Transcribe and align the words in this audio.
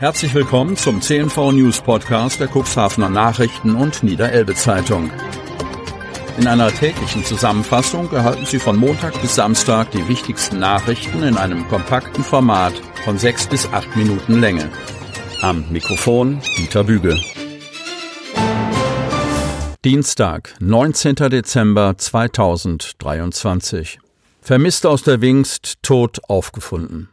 Herzlich 0.00 0.32
willkommen 0.32 0.78
zum 0.78 1.02
CNV 1.02 1.52
News 1.52 1.82
Podcast 1.82 2.40
der 2.40 2.48
Cuxhavener 2.48 3.10
Nachrichten 3.10 3.74
und 3.74 4.02
Niederelbe 4.02 4.54
Zeitung. 4.54 5.10
In 6.38 6.46
einer 6.46 6.72
täglichen 6.72 7.22
Zusammenfassung 7.22 8.10
erhalten 8.10 8.46
Sie 8.46 8.58
von 8.58 8.78
Montag 8.78 9.20
bis 9.20 9.34
Samstag 9.34 9.90
die 9.90 10.08
wichtigsten 10.08 10.58
Nachrichten 10.58 11.22
in 11.22 11.36
einem 11.36 11.68
kompakten 11.68 12.24
Format 12.24 12.72
von 13.04 13.18
sechs 13.18 13.46
bis 13.46 13.70
acht 13.74 13.94
Minuten 13.94 14.40
Länge. 14.40 14.70
Am 15.42 15.66
Mikrofon 15.70 16.40
Dieter 16.56 16.84
Büge. 16.84 17.20
Dienstag, 19.84 20.54
19. 20.60 21.14
Dezember 21.14 21.98
2023. 21.98 23.98
Vermisst 24.40 24.86
aus 24.86 25.02
der 25.02 25.20
Wingst, 25.20 25.74
tot 25.82 26.20
aufgefunden. 26.26 27.10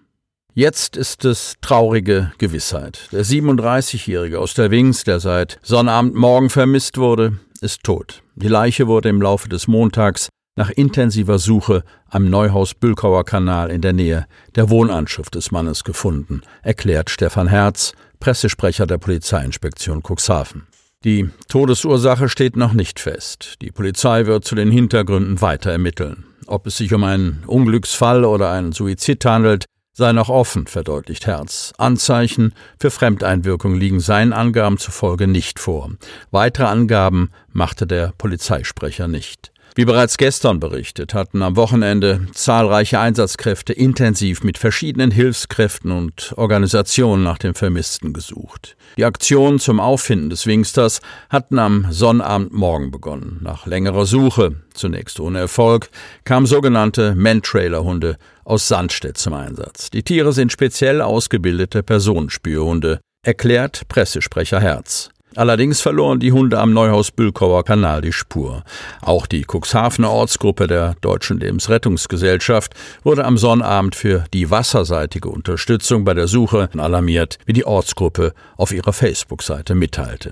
Jetzt 0.59 0.97
ist 0.97 1.23
es 1.23 1.53
traurige 1.61 2.31
Gewissheit. 2.39 3.09
Der 3.11 3.23
37-Jährige 3.23 4.39
aus 4.39 4.55
der 4.55 4.71
Wings, 4.71 5.03
der 5.03 5.19
seit 5.19 5.59
Sonnabendmorgen 5.61 6.49
vermisst 6.49 6.97
wurde, 6.97 7.37
ist 7.61 7.83
tot. 7.83 8.23
Die 8.33 8.47
Leiche 8.47 8.87
wurde 8.87 9.07
im 9.09 9.21
Laufe 9.21 9.49
des 9.49 9.67
Montags 9.67 10.29
nach 10.55 10.71
intensiver 10.71 11.37
Suche 11.37 11.83
am 12.09 12.31
Neuhaus-Bülkauer 12.31 13.23
Kanal 13.23 13.69
in 13.69 13.81
der 13.81 13.93
Nähe 13.93 14.25
der 14.55 14.71
Wohnanschrift 14.71 15.35
des 15.35 15.51
Mannes 15.51 15.83
gefunden, 15.83 16.41
erklärt 16.63 17.11
Stefan 17.11 17.49
Herz, 17.49 17.93
Pressesprecher 18.19 18.87
der 18.87 18.97
Polizeiinspektion 18.97 20.01
Cuxhaven. 20.01 20.65
Die 21.03 21.29
Todesursache 21.49 22.29
steht 22.29 22.55
noch 22.55 22.73
nicht 22.73 22.99
fest. 22.99 23.57
Die 23.61 23.69
Polizei 23.69 24.25
wird 24.25 24.43
zu 24.43 24.55
den 24.55 24.71
Hintergründen 24.71 25.39
weiter 25.39 25.69
ermitteln. 25.69 26.25
Ob 26.47 26.65
es 26.65 26.77
sich 26.77 26.95
um 26.95 27.03
einen 27.03 27.43
Unglücksfall 27.45 28.25
oder 28.25 28.49
einen 28.49 28.71
Suizid 28.71 29.23
handelt, 29.23 29.65
sei 29.97 30.13
noch 30.13 30.29
offen, 30.29 30.67
verdeutlicht 30.67 31.25
Herz. 31.25 31.73
Anzeichen 31.79 32.53
für 32.79 32.91
Fremdeinwirkung 32.91 33.73
liegen 33.73 33.99
seinen 33.99 34.31
Angaben 34.31 34.77
zufolge 34.77 35.25
nicht 35.25 35.59
vor. 35.59 35.89
Weitere 36.29 36.67
Angaben 36.67 37.31
machte 37.51 37.87
der 37.87 38.13
Polizeisprecher 38.15 39.07
nicht. 39.07 39.51
Wie 39.77 39.85
bereits 39.85 40.17
gestern 40.17 40.59
berichtet, 40.59 41.13
hatten 41.13 41.43
am 41.43 41.55
Wochenende 41.55 42.21
zahlreiche 42.33 42.99
Einsatzkräfte 42.99 43.73
intensiv 43.73 44.43
mit 44.43 44.57
verschiedenen 44.57 45.11
Hilfskräften 45.11 45.91
und 45.91 46.33
Organisationen 46.35 47.21
nach 47.21 47.37
dem 47.37 47.53
Vermissten 47.53 48.11
gesucht. 48.11 48.75
Die 48.97 49.05
Aktionen 49.05 49.59
zum 49.59 49.79
Auffinden 49.79 50.31
des 50.31 50.47
Wingsters 50.47 50.99
hatten 51.29 51.59
am 51.59 51.85
Sonnabendmorgen 51.91 52.89
begonnen. 52.89 53.37
Nach 53.43 53.67
längerer 53.67 54.07
Suche, 54.07 54.55
zunächst 54.73 55.19
ohne 55.19 55.37
Erfolg, 55.37 55.91
kamen 56.23 56.47
sogenannte 56.47 57.13
Man-Trailer-Hunde 57.13 58.17
aus 58.45 58.67
Sandstedt 58.67 59.19
zum 59.19 59.33
Einsatz. 59.33 59.91
Die 59.91 60.01
Tiere 60.01 60.33
sind 60.33 60.51
speziell 60.51 61.01
ausgebildete 61.03 61.83
Personenspürhunde, 61.83 62.99
erklärt 63.23 63.87
Pressesprecher 63.89 64.59
Herz. 64.59 65.11
Allerdings 65.37 65.81
verloren 65.81 66.19
die 66.19 66.31
Hunde 66.31 66.57
am 66.57 66.73
Neuhaus-Bülkauer 66.73 67.63
Kanal 67.63 68.01
die 68.01 68.11
Spur. 68.11 68.63
Auch 69.03 69.27
die 69.27 69.45
Cuxhavener 69.45 70.09
Ortsgruppe 70.09 70.65
der 70.65 70.95
Deutschen 71.01 71.39
Lebensrettungsgesellschaft 71.39 72.73
wurde 73.03 73.23
am 73.23 73.37
Sonnabend 73.37 73.95
für 73.95 74.23
die 74.33 74.49
wasserseitige 74.49 75.29
Unterstützung 75.29 76.05
bei 76.05 76.15
der 76.15 76.27
Suche 76.27 76.69
alarmiert, 76.75 77.37
wie 77.45 77.53
die 77.53 77.67
Ortsgruppe 77.67 78.33
auf 78.55 78.71
ihrer 78.71 78.93
Facebook-Seite 78.93 79.75
mitteilte. 79.75 80.31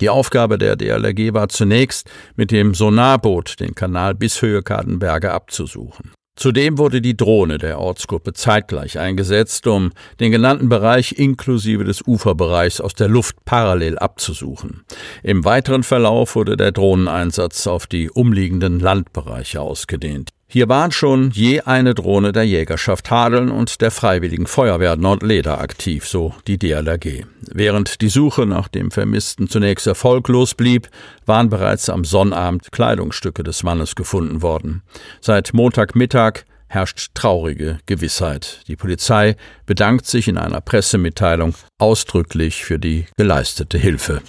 Die 0.00 0.08
Aufgabe 0.08 0.58
der 0.58 0.74
DLRG 0.74 1.32
war 1.32 1.48
zunächst, 1.48 2.10
mit 2.34 2.50
dem 2.50 2.74
Sonarboot 2.74 3.60
den 3.60 3.76
Kanal 3.76 4.16
bis 4.16 4.42
Höhe 4.42 4.64
Kadenberge 4.64 5.30
abzusuchen. 5.30 6.10
Zudem 6.36 6.78
wurde 6.78 7.02
die 7.02 7.16
Drohne 7.16 7.58
der 7.58 7.78
Ortsgruppe 7.78 8.32
zeitgleich 8.32 8.98
eingesetzt, 8.98 9.66
um 9.66 9.92
den 10.20 10.32
genannten 10.32 10.68
Bereich 10.68 11.12
inklusive 11.18 11.84
des 11.84 12.06
Uferbereichs 12.06 12.80
aus 12.80 12.94
der 12.94 13.08
Luft 13.08 13.44
parallel 13.44 13.98
abzusuchen. 13.98 14.84
Im 15.22 15.44
weiteren 15.44 15.82
Verlauf 15.82 16.36
wurde 16.36 16.56
der 16.56 16.72
Drohneneinsatz 16.72 17.66
auf 17.66 17.86
die 17.86 18.10
umliegenden 18.10 18.80
Landbereiche 18.80 19.60
ausgedehnt. 19.60 20.30
Hier 20.52 20.68
waren 20.68 20.90
schon 20.90 21.30
je 21.30 21.60
eine 21.60 21.94
Drohne 21.94 22.32
der 22.32 22.42
Jägerschaft 22.42 23.08
Hadeln 23.08 23.52
und 23.52 23.80
der 23.80 23.92
Freiwilligen 23.92 24.48
Feuerwehr 24.48 24.96
Nordleder 24.96 25.60
aktiv, 25.60 26.08
so 26.08 26.34
die 26.48 26.58
DLRG. 26.58 27.24
Während 27.52 28.00
die 28.00 28.08
Suche 28.08 28.46
nach 28.46 28.66
dem 28.66 28.90
Vermissten 28.90 29.48
zunächst 29.48 29.86
erfolglos 29.86 30.56
blieb, 30.56 30.88
waren 31.24 31.50
bereits 31.50 31.88
am 31.88 32.04
Sonnabend 32.04 32.72
Kleidungsstücke 32.72 33.44
des 33.44 33.62
Mannes 33.62 33.94
gefunden 33.94 34.42
worden. 34.42 34.82
Seit 35.20 35.54
Montagmittag 35.54 36.40
herrscht 36.66 37.14
traurige 37.14 37.78
Gewissheit. 37.86 38.62
Die 38.66 38.74
Polizei 38.74 39.36
bedankt 39.66 40.06
sich 40.06 40.26
in 40.26 40.36
einer 40.36 40.60
Pressemitteilung 40.60 41.54
ausdrücklich 41.78 42.64
für 42.64 42.80
die 42.80 43.06
geleistete 43.16 43.78
Hilfe. 43.78 44.20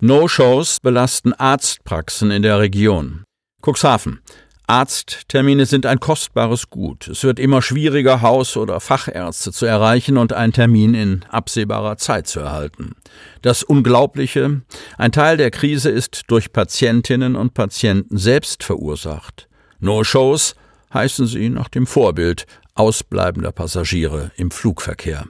No-Shows 0.00 0.80
belasten 0.80 1.32
Arztpraxen 1.32 2.32
in 2.32 2.42
der 2.42 2.58
Region. 2.58 3.22
Cuxhaven. 3.62 4.20
Arzttermine 4.68 5.64
sind 5.64 5.86
ein 5.86 5.98
kostbares 5.98 6.68
Gut. 6.68 7.08
Es 7.08 7.24
wird 7.24 7.38
immer 7.38 7.62
schwieriger, 7.62 8.20
Haus- 8.20 8.56
oder 8.58 8.80
Fachärzte 8.80 9.50
zu 9.50 9.64
erreichen 9.64 10.18
und 10.18 10.34
einen 10.34 10.52
Termin 10.52 10.92
in 10.92 11.24
absehbarer 11.30 11.96
Zeit 11.96 12.26
zu 12.26 12.40
erhalten. 12.40 12.94
Das 13.40 13.62
Unglaubliche, 13.62 14.60
ein 14.98 15.12
Teil 15.12 15.38
der 15.38 15.50
Krise 15.50 15.88
ist 15.88 16.24
durch 16.26 16.52
Patientinnen 16.52 17.34
und 17.34 17.54
Patienten 17.54 18.18
selbst 18.18 18.62
verursacht. 18.62 19.48
No-Shows 19.80 20.54
heißen 20.92 21.26
sie 21.26 21.48
nach 21.48 21.68
dem 21.68 21.86
Vorbild 21.86 22.46
ausbleibender 22.74 23.52
Passagiere 23.52 24.32
im 24.36 24.50
Flugverkehr. 24.50 25.24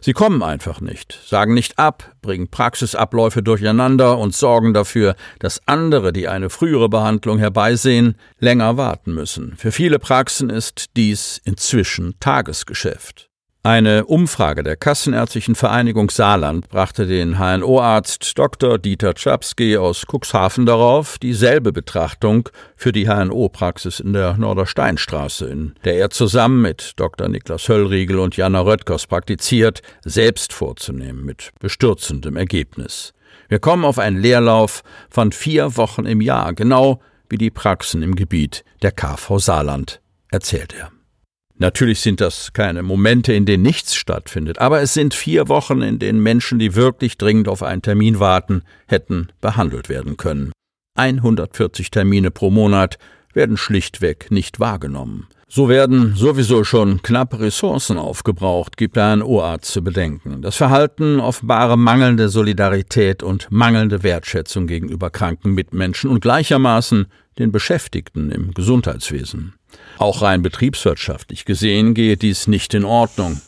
Sie 0.00 0.12
kommen 0.12 0.42
einfach 0.42 0.80
nicht, 0.80 1.18
sagen 1.26 1.54
nicht 1.54 1.78
ab, 1.78 2.14
bringen 2.20 2.48
Praxisabläufe 2.48 3.42
durcheinander 3.42 4.18
und 4.18 4.34
sorgen 4.34 4.74
dafür, 4.74 5.16
dass 5.38 5.66
andere, 5.66 6.12
die 6.12 6.28
eine 6.28 6.50
frühere 6.50 6.88
Behandlung 6.88 7.38
herbeisehen, 7.38 8.16
länger 8.38 8.76
warten 8.76 9.14
müssen. 9.14 9.56
Für 9.56 9.72
viele 9.72 9.98
Praxen 9.98 10.50
ist 10.50 10.96
dies 10.96 11.40
inzwischen 11.44 12.14
Tagesgeschäft. 12.20 13.30
Eine 13.66 14.04
Umfrage 14.04 14.62
der 14.62 14.76
Kassenärztlichen 14.76 15.54
Vereinigung 15.54 16.10
Saarland 16.10 16.68
brachte 16.68 17.06
den 17.06 17.38
HNO-Arzt 17.38 18.36
Dr. 18.36 18.76
Dieter 18.76 19.14
Czapski 19.14 19.78
aus 19.78 20.04
Cuxhaven 20.06 20.66
darauf, 20.66 21.16
dieselbe 21.16 21.72
Betrachtung 21.72 22.50
für 22.76 22.92
die 22.92 23.08
HNO-Praxis 23.08 24.00
in 24.00 24.12
der 24.12 24.36
Nordersteinstraße, 24.36 25.46
in 25.46 25.72
der 25.82 25.96
er 25.96 26.10
zusammen 26.10 26.60
mit 26.60 26.92
Dr. 26.96 27.26
Niklas 27.28 27.66
Höllriegel 27.66 28.18
und 28.18 28.36
Jana 28.36 28.60
Röttgers 28.60 29.06
praktiziert, 29.06 29.80
selbst 30.04 30.52
vorzunehmen, 30.52 31.24
mit 31.24 31.52
bestürzendem 31.58 32.36
Ergebnis. 32.36 33.14
Wir 33.48 33.60
kommen 33.60 33.86
auf 33.86 33.98
einen 33.98 34.20
Leerlauf 34.20 34.82
von 35.08 35.32
vier 35.32 35.78
Wochen 35.78 36.04
im 36.04 36.20
Jahr, 36.20 36.52
genau 36.52 37.00
wie 37.30 37.38
die 37.38 37.50
Praxen 37.50 38.02
im 38.02 38.14
Gebiet 38.14 38.62
der 38.82 38.92
KV 38.92 39.38
Saarland, 39.38 40.02
erzählt 40.30 40.74
er. 40.78 40.93
Natürlich 41.56 42.00
sind 42.00 42.20
das 42.20 42.52
keine 42.52 42.82
Momente, 42.82 43.32
in 43.32 43.46
denen 43.46 43.62
nichts 43.62 43.94
stattfindet, 43.94 44.58
aber 44.58 44.82
es 44.82 44.92
sind 44.92 45.14
vier 45.14 45.48
Wochen, 45.48 45.82
in 45.82 45.98
denen 46.00 46.20
Menschen, 46.20 46.58
die 46.58 46.74
wirklich 46.74 47.16
dringend 47.16 47.48
auf 47.48 47.62
einen 47.62 47.82
Termin 47.82 48.18
warten, 48.18 48.62
hätten 48.86 49.28
behandelt 49.40 49.88
werden 49.88 50.16
können. 50.16 50.52
140 50.96 51.90
Termine 51.90 52.30
pro 52.30 52.50
Monat 52.50 52.98
werden 53.32 53.56
schlichtweg 53.56 54.30
nicht 54.30 54.58
wahrgenommen. 54.60 55.28
So 55.48 55.68
werden 55.68 56.14
sowieso 56.16 56.64
schon 56.64 57.02
knappe 57.02 57.38
Ressourcen 57.38 57.98
aufgebraucht, 57.98 58.76
gibt 58.76 58.98
ein 58.98 59.22
Ohrarzt 59.22 59.70
zu 59.70 59.84
bedenken. 59.84 60.42
Das 60.42 60.56
Verhalten 60.56 61.20
offenbare 61.20 61.78
mangelnde 61.78 62.28
Solidarität 62.28 63.22
und 63.22 63.46
mangelnde 63.50 64.02
Wertschätzung 64.02 64.66
gegenüber 64.66 65.10
kranken 65.10 65.52
Mitmenschen 65.52 66.10
und 66.10 66.20
gleichermaßen 66.20 67.06
den 67.38 67.52
Beschäftigten 67.52 68.32
im 68.32 68.52
Gesundheitswesen. 68.52 69.54
Auch 69.98 70.22
rein 70.22 70.42
betriebswirtschaftlich 70.42 71.44
gesehen 71.44 71.94
gehe 71.94 72.16
dies 72.16 72.46
nicht 72.46 72.74
in 72.74 72.84
Ordnung. 72.84 73.40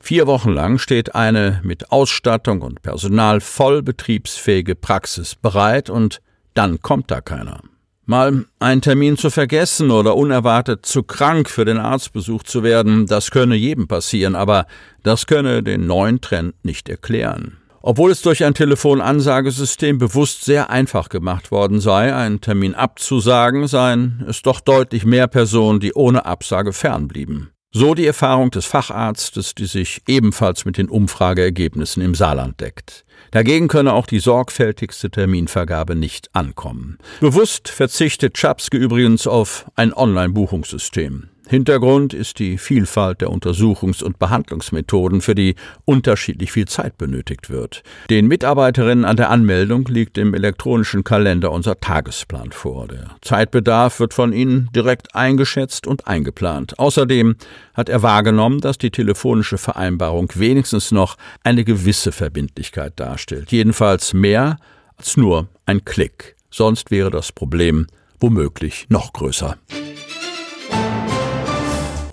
Vier 0.00 0.26
Wochen 0.26 0.52
lang 0.52 0.78
steht 0.78 1.14
eine 1.14 1.60
mit 1.64 1.90
Ausstattung 1.90 2.62
und 2.62 2.82
Personal 2.82 3.40
voll 3.40 3.82
betriebsfähige 3.82 4.74
Praxis 4.74 5.34
bereit 5.34 5.90
und 5.90 6.20
dann 6.54 6.80
kommt 6.80 7.10
da 7.10 7.20
keiner. 7.20 7.60
Mal 8.06 8.46
einen 8.58 8.80
Termin 8.80 9.18
zu 9.18 9.28
vergessen 9.28 9.90
oder 9.90 10.16
unerwartet 10.16 10.86
zu 10.86 11.02
krank 11.02 11.50
für 11.50 11.66
den 11.66 11.76
Arztbesuch 11.76 12.42
zu 12.42 12.62
werden, 12.62 13.06
das 13.06 13.30
könne 13.30 13.54
jedem 13.54 13.86
passieren, 13.86 14.34
aber 14.34 14.66
das 15.02 15.26
könne 15.26 15.62
den 15.62 15.86
neuen 15.86 16.22
Trend 16.22 16.54
nicht 16.64 16.88
erklären. 16.88 17.58
Obwohl 17.82 18.10
es 18.10 18.22
durch 18.22 18.44
ein 18.44 18.54
Telefonansagesystem 18.54 19.98
bewusst 19.98 20.44
sehr 20.44 20.70
einfach 20.70 21.08
gemacht 21.08 21.50
worden 21.50 21.80
sei, 21.80 22.14
einen 22.14 22.40
Termin 22.40 22.74
abzusagen, 22.74 23.68
seien 23.68 24.24
es 24.28 24.42
doch 24.42 24.60
deutlich 24.60 25.04
mehr 25.04 25.28
Personen, 25.28 25.80
die 25.80 25.94
ohne 25.94 26.26
Absage 26.26 26.72
fernblieben. 26.72 27.50
So 27.70 27.94
die 27.94 28.06
Erfahrung 28.06 28.50
des 28.50 28.64
Facharztes, 28.64 29.54
die 29.54 29.66
sich 29.66 30.00
ebenfalls 30.08 30.64
mit 30.64 30.78
den 30.78 30.88
Umfrageergebnissen 30.88 32.02
im 32.02 32.14
Saarland 32.14 32.60
deckt. 32.60 33.04
Dagegen 33.30 33.68
könne 33.68 33.92
auch 33.92 34.06
die 34.06 34.20
sorgfältigste 34.20 35.10
Terminvergabe 35.10 35.94
nicht 35.94 36.34
ankommen. 36.34 36.96
Bewusst 37.20 37.68
verzichtet 37.68 38.34
Czapske 38.34 38.78
übrigens 38.78 39.26
auf 39.26 39.66
ein 39.76 39.92
Online-Buchungssystem. 39.92 41.28
Hintergrund 41.48 42.12
ist 42.12 42.40
die 42.40 42.58
Vielfalt 42.58 43.22
der 43.22 43.30
Untersuchungs- 43.30 44.02
und 44.04 44.18
Behandlungsmethoden, 44.18 45.22
für 45.22 45.34
die 45.34 45.54
unterschiedlich 45.86 46.52
viel 46.52 46.68
Zeit 46.68 46.98
benötigt 46.98 47.48
wird. 47.48 47.82
Den 48.10 48.26
Mitarbeiterinnen 48.26 49.06
an 49.06 49.16
der 49.16 49.30
Anmeldung 49.30 49.86
liegt 49.86 50.18
im 50.18 50.34
elektronischen 50.34 51.04
Kalender 51.04 51.50
unser 51.50 51.80
Tagesplan 51.80 52.52
vor. 52.52 52.86
Der 52.88 53.16
Zeitbedarf 53.22 53.98
wird 53.98 54.12
von 54.12 54.34
ihnen 54.34 54.68
direkt 54.74 55.14
eingeschätzt 55.14 55.86
und 55.86 56.06
eingeplant. 56.06 56.78
Außerdem 56.78 57.36
hat 57.72 57.88
er 57.88 58.02
wahrgenommen, 58.02 58.60
dass 58.60 58.76
die 58.76 58.90
telefonische 58.90 59.56
Vereinbarung 59.56 60.30
wenigstens 60.34 60.92
noch 60.92 61.16
eine 61.44 61.64
gewisse 61.64 62.12
Verbindlichkeit 62.12 63.00
darstellt. 63.00 63.52
Jedenfalls 63.52 64.12
mehr 64.12 64.58
als 64.98 65.16
nur 65.16 65.48
ein 65.64 65.82
Klick. 65.86 66.36
Sonst 66.50 66.90
wäre 66.90 67.10
das 67.10 67.32
Problem 67.32 67.86
womöglich 68.20 68.86
noch 68.90 69.14
größer 69.14 69.56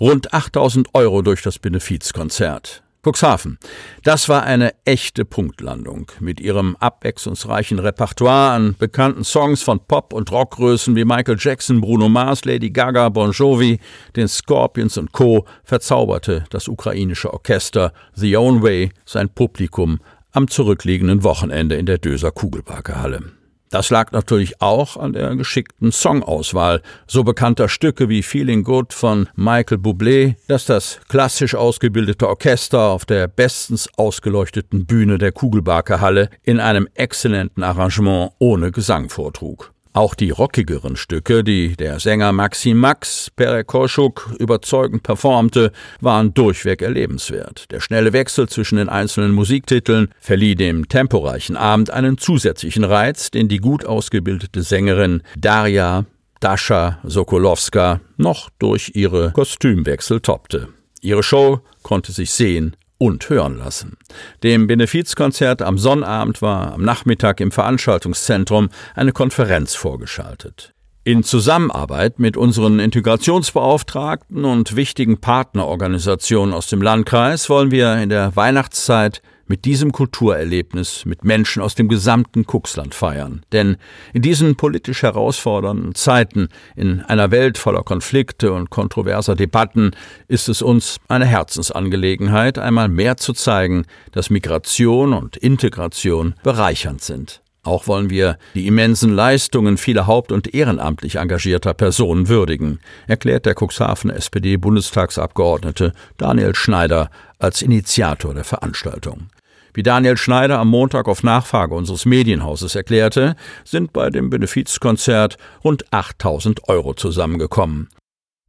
rund 0.00 0.32
8000 0.32 0.94
Euro 0.94 1.22
durch 1.22 1.42
das 1.42 1.58
Benefizkonzert. 1.58 2.82
Cuxhaven. 3.06 3.58
Das 4.02 4.28
war 4.28 4.42
eine 4.42 4.72
echte 4.84 5.24
Punktlandung. 5.24 6.10
Mit 6.18 6.40
ihrem 6.40 6.74
abwechslungsreichen 6.80 7.78
Repertoire 7.78 8.50
an 8.50 8.74
bekannten 8.76 9.22
Songs 9.22 9.62
von 9.62 9.78
Pop- 9.78 10.12
und 10.12 10.32
Rockgrößen 10.32 10.96
wie 10.96 11.04
Michael 11.04 11.36
Jackson, 11.38 11.80
Bruno 11.80 12.08
Mars, 12.08 12.44
Lady 12.44 12.70
Gaga, 12.70 13.08
Bon 13.10 13.30
Jovi, 13.30 13.78
den 14.16 14.26
Scorpions 14.26 14.98
und 14.98 15.12
Co. 15.12 15.46
verzauberte 15.62 16.44
das 16.50 16.66
ukrainische 16.66 17.32
Orchester 17.32 17.92
The 18.14 18.36
Own 18.36 18.62
Way 18.62 18.90
sein 19.04 19.28
Publikum 19.28 20.00
am 20.32 20.48
zurückliegenden 20.48 21.22
Wochenende 21.22 21.76
in 21.76 21.86
der 21.86 21.98
Döser 21.98 22.32
Kugelparkerhalle. 22.32 23.22
Das 23.70 23.90
lag 23.90 24.12
natürlich 24.12 24.60
auch 24.62 24.96
an 24.96 25.12
der 25.12 25.34
geschickten 25.34 25.90
Songauswahl 25.90 26.82
so 27.06 27.24
bekannter 27.24 27.68
Stücke 27.68 28.08
wie 28.08 28.22
Feeling 28.22 28.62
Good 28.62 28.92
von 28.92 29.28
Michael 29.34 29.78
Bublé, 29.78 30.36
das 30.46 30.66
das 30.66 31.00
klassisch 31.08 31.54
ausgebildete 31.54 32.28
Orchester 32.28 32.80
auf 32.90 33.04
der 33.04 33.26
bestens 33.28 33.88
ausgeleuchteten 33.96 34.86
Bühne 34.86 35.18
der 35.18 35.32
Kugelbarker 35.32 36.00
Halle 36.00 36.30
in 36.42 36.60
einem 36.60 36.88
exzellenten 36.94 37.62
Arrangement 37.62 38.32
ohne 38.38 38.70
Gesang 38.70 39.08
vortrug. 39.08 39.75
Auch 39.96 40.14
die 40.14 40.28
rockigeren 40.28 40.94
Stücke, 40.94 41.42
die 41.42 41.74
der 41.74 42.00
Sänger 42.00 42.30
Maxim 42.32 42.76
Max 42.76 43.30
Perekoschuk 43.34 44.36
überzeugend 44.38 45.02
performte, 45.02 45.72
waren 46.02 46.34
durchweg 46.34 46.82
erlebenswert. 46.82 47.70
Der 47.70 47.80
schnelle 47.80 48.12
Wechsel 48.12 48.46
zwischen 48.46 48.76
den 48.76 48.90
einzelnen 48.90 49.32
Musiktiteln 49.32 50.08
verlieh 50.20 50.54
dem 50.54 50.86
temporeichen 50.90 51.56
Abend 51.56 51.88
einen 51.88 52.18
zusätzlichen 52.18 52.84
Reiz, 52.84 53.30
den 53.30 53.48
die 53.48 53.56
gut 53.56 53.86
ausgebildete 53.86 54.62
Sängerin 54.62 55.22
Daria 55.34 56.04
Dascha 56.40 56.98
Sokolowska 57.02 58.02
noch 58.18 58.50
durch 58.58 58.92
ihre 58.96 59.32
Kostümwechsel 59.32 60.20
toppte. 60.20 60.68
Ihre 61.00 61.22
Show 61.22 61.60
konnte 61.82 62.12
sich 62.12 62.32
sehen 62.32 62.76
und 62.98 63.28
hören 63.28 63.58
lassen. 63.58 63.96
Dem 64.42 64.66
Benefizkonzert 64.66 65.62
am 65.62 65.78
Sonnabend 65.78 66.42
war 66.42 66.72
am 66.72 66.82
Nachmittag 66.82 67.40
im 67.40 67.52
Veranstaltungszentrum 67.52 68.70
eine 68.94 69.12
Konferenz 69.12 69.74
vorgeschaltet. 69.74 70.72
In 71.04 71.22
Zusammenarbeit 71.22 72.18
mit 72.18 72.36
unseren 72.36 72.80
Integrationsbeauftragten 72.80 74.44
und 74.44 74.74
wichtigen 74.74 75.20
Partnerorganisationen 75.20 76.52
aus 76.52 76.66
dem 76.66 76.82
Landkreis 76.82 77.48
wollen 77.48 77.70
wir 77.70 77.94
in 77.98 78.08
der 78.08 78.34
Weihnachtszeit 78.34 79.22
mit 79.46 79.64
diesem 79.64 79.92
Kulturerlebnis 79.92 81.04
mit 81.04 81.24
Menschen 81.24 81.62
aus 81.62 81.74
dem 81.74 81.88
gesamten 81.88 82.46
Kuxland 82.46 82.94
feiern. 82.94 83.42
Denn 83.52 83.76
in 84.12 84.22
diesen 84.22 84.56
politisch 84.56 85.02
herausfordernden 85.02 85.94
Zeiten, 85.94 86.48
in 86.74 87.00
einer 87.02 87.30
Welt 87.30 87.58
voller 87.58 87.82
Konflikte 87.82 88.52
und 88.52 88.70
kontroverser 88.70 89.34
Debatten, 89.34 89.92
ist 90.28 90.48
es 90.48 90.62
uns 90.62 90.98
eine 91.08 91.26
Herzensangelegenheit, 91.26 92.58
einmal 92.58 92.88
mehr 92.88 93.16
zu 93.16 93.32
zeigen, 93.32 93.84
dass 94.12 94.30
Migration 94.30 95.12
und 95.12 95.36
Integration 95.36 96.34
bereichernd 96.42 97.02
sind. 97.02 97.42
Auch 97.66 97.88
wollen 97.88 98.10
wir 98.10 98.38
die 98.54 98.68
immensen 98.68 99.12
Leistungen 99.12 99.76
vieler 99.76 100.06
haupt- 100.06 100.30
und 100.30 100.54
ehrenamtlich 100.54 101.16
engagierter 101.16 101.74
Personen 101.74 102.28
würdigen, 102.28 102.78
erklärt 103.08 103.44
der 103.44 103.56
Cuxhaven 103.58 104.08
SPD-Bundestagsabgeordnete 104.10 105.92
Daniel 106.16 106.54
Schneider 106.54 107.10
als 107.40 107.62
Initiator 107.62 108.34
der 108.34 108.44
Veranstaltung. 108.44 109.30
Wie 109.74 109.82
Daniel 109.82 110.16
Schneider 110.16 110.60
am 110.60 110.68
Montag 110.68 111.08
auf 111.08 111.24
Nachfrage 111.24 111.74
unseres 111.74 112.06
Medienhauses 112.06 112.76
erklärte, 112.76 113.34
sind 113.64 113.92
bei 113.92 114.10
dem 114.10 114.30
Benefizkonzert 114.30 115.36
rund 115.64 115.92
8000 115.92 116.68
Euro 116.68 116.94
zusammengekommen. 116.94 117.88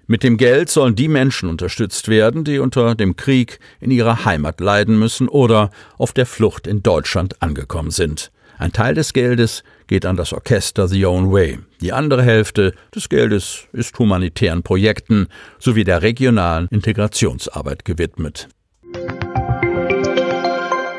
Mit 0.06 0.22
dem 0.22 0.38
Geld 0.38 0.70
sollen 0.70 0.96
die 0.96 1.08
Menschen 1.08 1.50
unterstützt 1.50 2.08
werden, 2.08 2.44
die 2.44 2.60
unter 2.60 2.94
dem 2.94 3.16
Krieg 3.16 3.60
in 3.80 3.90
ihrer 3.90 4.26
Heimat 4.26 4.62
leiden 4.62 5.00
müssen 5.00 5.28
oder 5.28 5.72
auf 5.98 6.14
der 6.14 6.28
Flucht 6.28 6.68
in 6.68 6.84
Deutschland 6.84 7.42
angekommen 7.42 7.90
sind. 7.90 8.32
Ein 8.60 8.72
Teil 8.72 8.96
des 8.96 9.14
Geldes 9.14 9.64
geht 9.86 10.06
an 10.06 10.16
das 10.16 10.34
Orchester 10.34 10.88
The 10.88 11.06
Own 11.06 11.32
Way. 11.32 11.60
Die 11.80 11.94
andere 11.94 12.24
Hälfte 12.24 12.74
des 12.94 13.08
Geldes 13.08 13.68
ist 13.72 13.98
humanitären 14.00 14.64
Projekten 14.64 15.28
sowie 15.60 15.84
der 15.84 16.02
regionalen 16.02 16.68
Integrationsarbeit 16.72 17.86
gewidmet. 17.86 18.50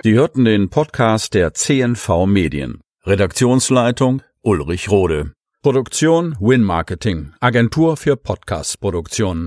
Sie 0.05 0.15
hörten 0.15 0.45
den 0.45 0.71
Podcast 0.71 1.35
der 1.35 1.53
CNV 1.53 2.27
Medien. 2.27 2.81
Redaktionsleitung 3.05 4.23
Ulrich 4.43 4.89
Rode. 4.89 5.33
Produktion 5.61 6.37
Win 6.39 6.63
Marketing, 6.63 7.33
Agentur 7.41 7.97
für 7.97 8.17
Podcast-Produktionen. 8.17 9.47